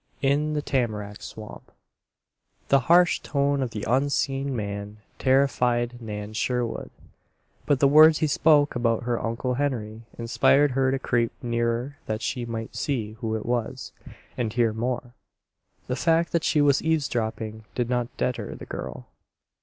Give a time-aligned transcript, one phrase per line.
[0.23, 1.71] IN THE TAMARACK SWAMP
[2.69, 6.89] The harsh tone of the unseen man terrified Nan Sherwood;
[7.67, 12.23] but the words he spoke about her Uncle Henry inspired her to creep nearer that
[12.23, 13.91] she might see who it was,
[14.35, 15.13] and hear more.
[15.85, 19.05] The fact that she was eavesdropping did not deter the girl.